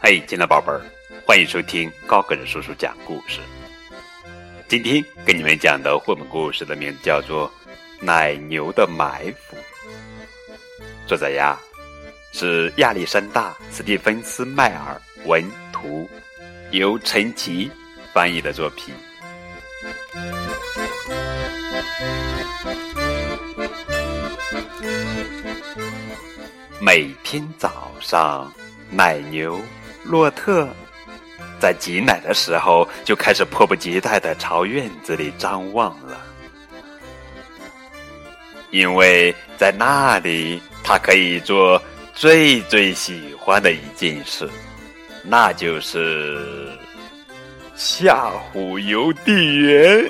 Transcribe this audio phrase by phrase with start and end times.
[0.00, 0.80] 嘿，亲爱的宝贝儿，
[1.24, 3.38] 欢迎收听高个子叔叔讲故事。
[4.66, 7.48] 今天给你们讲的绘本故事的名字叫做
[8.04, 9.56] 《奶牛的埋伏》，
[11.06, 11.56] 作者呀
[12.32, 16.10] 是亚历山大·斯蒂芬斯迈尔文图，
[16.72, 17.70] 由陈奇
[18.12, 18.92] 翻译的作品。
[26.84, 28.52] 每天早上，
[28.90, 29.58] 奶牛。
[30.02, 30.68] 洛特
[31.58, 36.20] 在挤奶的时候就开始迫不及待的朝院子里张望了，
[38.70, 44.46] 因为在那里他可以做最最喜欢的一件事，
[45.22, 46.68] 那就是
[47.74, 50.04] 吓唬邮递员，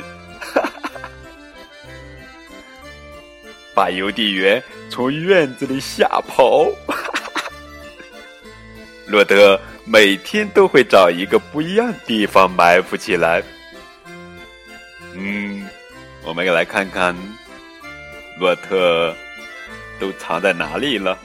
[3.75, 6.67] 把邮递员从院子里吓跑。
[9.07, 9.61] 洛德。
[9.87, 13.43] 每天都会找一个不一样地方埋伏起来。
[15.13, 15.69] 嗯，
[16.23, 17.15] 我们来看看
[18.41, 19.15] 洛特
[20.01, 21.19] 都藏在哪里了。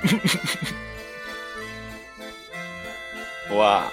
[3.52, 3.84] 哇，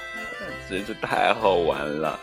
[0.70, 2.18] 真是太好玩了！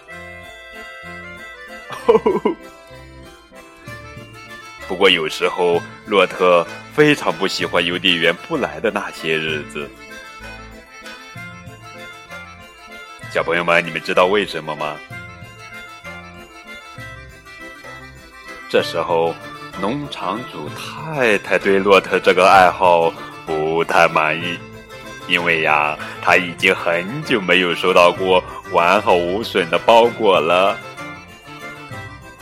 [4.89, 9.89] 不过有时候洛特非常不喜欢邮递员不来的那些日子。
[13.31, 14.97] 小朋友们，你们知道为什么吗？
[18.71, 19.35] 这时候，
[19.79, 23.13] 农场主太太对洛特这个爱好
[23.47, 24.59] 不太满意，
[25.29, 28.43] 因为呀，他已经很久没有收到过
[28.73, 30.79] 完好无损的包裹了，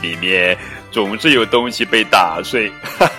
[0.01, 0.57] 里面
[0.91, 2.73] 总是有东西被打碎。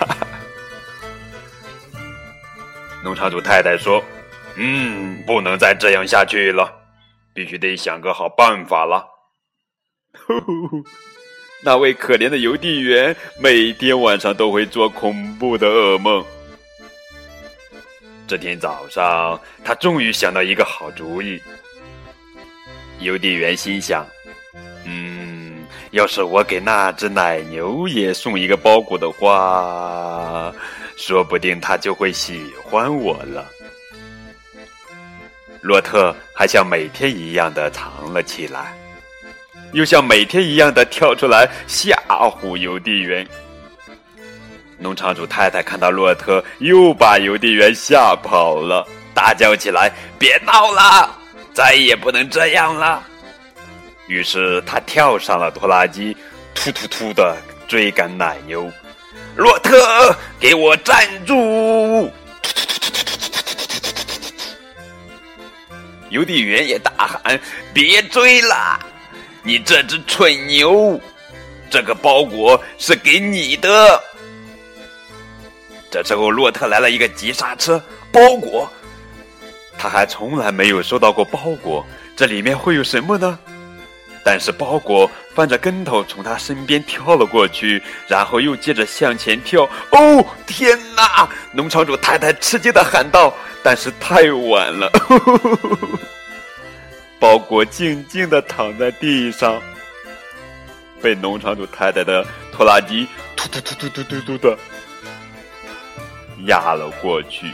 [3.04, 4.02] 农场主太太说
[4.56, 6.74] ：“嗯，不能再这样下去了。”
[7.32, 9.06] 必须得想个好办法了。
[11.62, 16.24] 那位可怜的邮递员每天晚上都会做恐怖的噩梦。
[18.26, 21.40] 这天早上，他终于想到一个好主意。
[22.98, 24.04] 邮递员心想
[24.84, 25.47] ：“嗯，
[25.90, 30.52] 要是我给那只奶牛也送一个包裹的话，
[30.96, 33.46] 说不定它就会喜欢我了。”
[35.60, 38.78] 洛特还像每天一样的藏了起来，
[39.72, 43.26] 又像每天一样的跳出来吓唬邮递员。
[44.78, 51.10] 农场主太太看到洛特又把邮递员吓跑了，大叫起来：“别闹了，
[51.52, 53.02] 再也不能这样了！”
[54.08, 56.16] 于是他跳上了拖拉机，
[56.54, 57.36] 突突突的
[57.68, 58.70] 追赶奶牛。
[59.36, 62.10] 洛特，给我站住！
[66.08, 67.38] 邮递员也大喊
[67.74, 68.80] ：“别追了，
[69.42, 70.98] 你这只蠢牛！
[71.70, 74.02] 这个包裹是给你的。”
[75.90, 77.80] 这时候，洛特来了一个急刹车，
[78.10, 78.72] 包裹，
[79.78, 81.86] 他还从来没有收到过包裹，
[82.16, 83.38] 这里面会有什么呢？
[84.24, 89.62] 但是包裹翻着跟头从他身边跳了过去，然后又接着向前跳。
[89.92, 91.28] 哦，天哪！
[91.52, 93.34] 农场主太太吃惊的喊道。
[93.60, 94.88] 但是太晚了，
[97.18, 99.60] 包裹静静的躺在地上，
[101.02, 103.06] 被农场主太太的拖拉机
[103.36, 104.56] 突突突突突突突的
[106.46, 107.50] 压了过去。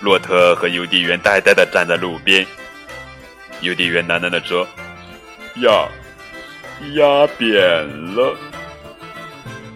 [0.00, 2.44] 洛特和邮递员呆呆的站在路边，
[3.64, 4.66] 邮递员喃喃的说
[5.62, 5.88] ：“压
[6.94, 7.58] 压扁
[8.14, 8.36] 了。”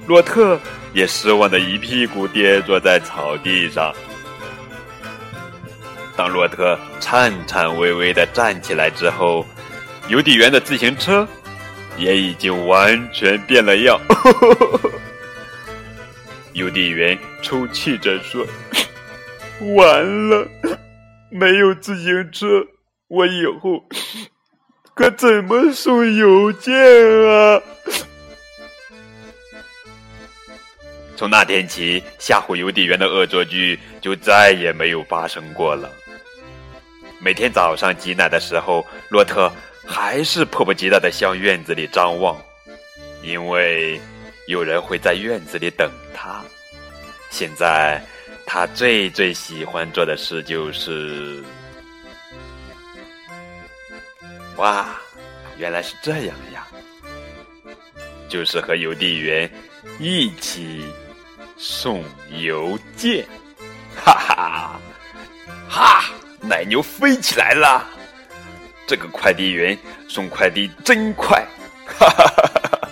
[0.06, 0.58] 洛特
[0.92, 3.92] 也失望的一屁股跌坐在草地上。
[6.16, 9.46] 当洛特颤颤巍巍的站起来之后，
[10.08, 11.26] 邮递员的自行车
[11.96, 14.00] 也已经完全变了样。
[16.54, 18.44] 邮递员抽泣着说
[19.76, 20.48] ：“完了，
[21.30, 22.66] 没有自行车，
[23.08, 23.84] 我以后
[24.94, 27.60] 可怎么送邮件啊？”
[31.16, 35.90] 从那天起，吓唬邮递员的恶作剧就再也没有发生过了。
[37.20, 39.50] 每天早上挤奶的时候，洛特
[39.84, 42.40] 还是迫不及待的向院子里张望，
[43.20, 44.00] 因为
[44.46, 46.40] 有人会在院子里等他。
[47.30, 48.00] 现在，
[48.46, 51.42] 他最最喜欢做的事就是……
[54.58, 54.86] 哇，
[55.56, 56.66] 原来是这样呀！
[58.28, 59.48] 就是和邮递员
[60.00, 60.92] 一起
[61.56, 62.04] 送
[62.40, 63.24] 邮件。
[63.96, 64.80] 哈哈，
[65.68, 66.04] 哈！
[66.40, 67.86] 奶牛飞起来了，
[68.84, 69.78] 这个快递员
[70.08, 71.46] 送快递真快。
[71.86, 72.88] 哈哈哈哈哈！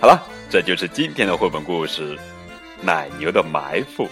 [0.00, 2.16] 好了，这就是今天的绘本故事
[2.80, 4.08] 《奶牛的埋伏》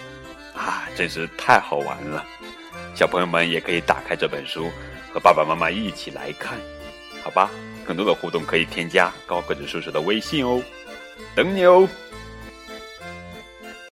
[0.59, 2.25] 啊，真是太好玩了。
[2.95, 4.71] 小朋友们也可以打开这本书，
[5.11, 6.57] 和爸爸妈妈一起来看，
[7.23, 7.49] 好吧？
[7.85, 10.61] 更多的互动可以添加高个子叔叔的微信哦，
[11.35, 11.87] 等你哦。